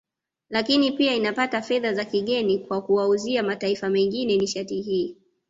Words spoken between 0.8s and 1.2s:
pia